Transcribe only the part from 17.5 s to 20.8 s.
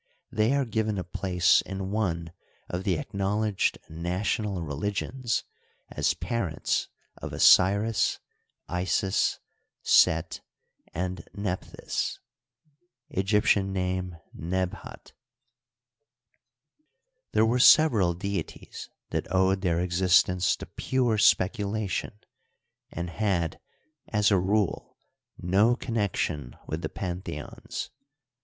several deities that owed their existence to